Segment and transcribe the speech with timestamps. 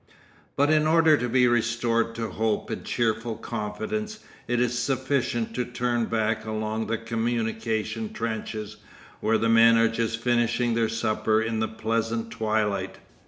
[0.55, 5.63] But in order to be restored to hope and cheerful confidence, it is sufficient to
[5.63, 8.77] turn back along the communication trenches,
[9.19, 12.97] where the men are just finishing their supper in the pleasant twilight.